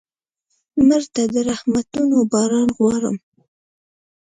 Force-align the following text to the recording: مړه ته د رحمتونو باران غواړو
مړه 0.87 1.07
ته 1.13 1.23
د 1.33 1.35
رحمتونو 1.49 2.17
باران 2.31 2.67
غواړو 2.77 3.11